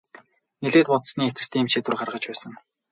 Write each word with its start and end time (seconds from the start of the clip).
Нэлээд 0.61 0.87
бодсоны 0.91 1.23
эцэст 1.29 1.51
ийм 1.59 1.67
шийдвэр 1.71 1.95
гаргаж 1.99 2.23
байсан. 2.27 2.53